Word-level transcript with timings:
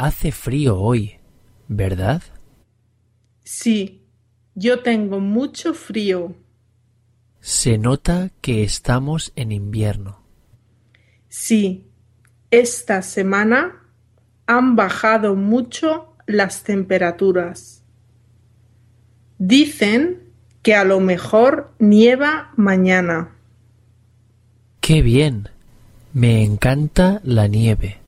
hace 0.00 0.32
frío 0.32 0.80
hoy, 0.80 1.18
¿verdad? 1.68 2.22
Sí, 3.44 4.06
yo 4.54 4.80
tengo 4.80 5.20
mucho 5.20 5.74
frío. 5.74 6.34
Se 7.40 7.76
nota 7.76 8.30
que 8.40 8.62
estamos 8.62 9.30
en 9.36 9.52
invierno. 9.52 10.22
Sí, 11.28 11.90
esta 12.50 13.02
semana 13.02 13.88
han 14.46 14.74
bajado 14.74 15.34
mucho 15.36 16.16
las 16.26 16.62
temperaturas. 16.62 17.84
Dicen 19.38 20.32
que 20.62 20.74
a 20.74 20.84
lo 20.84 21.00
mejor 21.00 21.74
nieva 21.78 22.52
mañana. 22.56 23.36
¡Qué 24.80 25.02
bien! 25.02 25.50
Me 26.14 26.42
encanta 26.42 27.20
la 27.22 27.46
nieve. 27.48 28.00